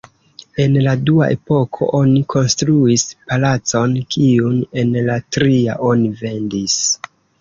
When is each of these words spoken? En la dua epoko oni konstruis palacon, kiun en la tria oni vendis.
En 0.61 0.77
la 0.85 0.93
dua 1.09 1.25
epoko 1.33 1.89
oni 1.99 2.23
konstruis 2.35 3.03
palacon, 3.33 3.93
kiun 4.15 4.57
en 4.85 4.97
la 5.11 5.19
tria 5.39 5.77
oni 5.91 6.11
vendis. 6.23 6.81